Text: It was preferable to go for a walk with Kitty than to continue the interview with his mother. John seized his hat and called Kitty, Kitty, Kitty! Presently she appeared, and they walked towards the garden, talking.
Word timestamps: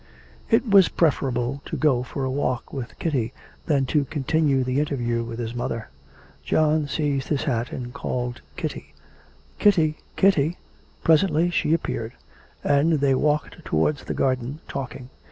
It 0.49 0.67
was 0.67 0.89
preferable 0.89 1.61
to 1.65 1.77
go 1.77 2.01
for 2.01 2.23
a 2.23 2.31
walk 2.31 2.73
with 2.73 2.97
Kitty 2.97 3.33
than 3.67 3.85
to 3.85 4.03
continue 4.05 4.63
the 4.63 4.79
interview 4.79 5.23
with 5.23 5.37
his 5.37 5.53
mother. 5.53 5.89
John 6.43 6.87
seized 6.87 7.27
his 7.27 7.43
hat 7.43 7.71
and 7.71 7.93
called 7.93 8.41
Kitty, 8.57 8.95
Kitty, 9.59 9.99
Kitty! 10.15 10.57
Presently 11.03 11.51
she 11.51 11.71
appeared, 11.71 12.13
and 12.63 12.93
they 12.93 13.13
walked 13.13 13.63
towards 13.63 14.05
the 14.05 14.15
garden, 14.15 14.59
talking. 14.67 15.11